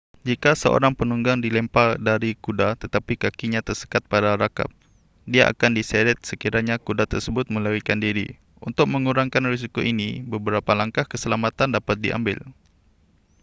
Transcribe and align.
jika 0.29 0.51
seorang 0.61 0.93
penunggang 0.99 1.39
dilempar 1.45 1.89
dari 2.07 2.31
kuda 2.45 2.69
tetapi 2.81 3.13
kakinya 3.23 3.61
tersekat 3.67 4.01
pada 4.13 4.31
rakap 4.43 4.65
dia 5.31 5.43
akan 5.51 5.71
diseret 5.77 6.17
sekiranya 6.29 6.75
kuda 6.87 7.03
tersebut 7.13 7.45
melarikan 7.55 7.99
diri 8.05 8.27
untuk 8.67 8.87
mengurangkan 8.93 9.43
risiko 9.53 9.79
ini 9.91 10.09
beberapa 10.33 10.71
langkah 10.79 11.05
keselamatan 11.11 11.69
dapat 11.77 11.95
diambil 12.03 12.39